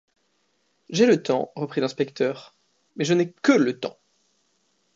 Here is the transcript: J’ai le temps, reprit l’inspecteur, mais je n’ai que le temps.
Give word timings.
J’ai 0.89 1.05
le 1.05 1.21
temps, 1.21 1.51
reprit 1.55 1.79
l’inspecteur, 1.79 2.55
mais 2.95 3.05
je 3.05 3.13
n’ai 3.13 3.31
que 3.31 3.51
le 3.51 3.79
temps. 3.79 3.99